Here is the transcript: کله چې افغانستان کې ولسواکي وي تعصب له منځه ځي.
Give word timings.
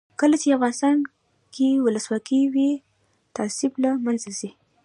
کله 0.19 0.35
چې 0.41 0.55
افغانستان 0.57 0.97
کې 1.55 1.69
ولسواکي 1.85 2.41
وي 2.53 2.71
تعصب 3.35 3.71
له 3.83 3.91
منځه 4.05 4.29
ځي. 4.39 4.49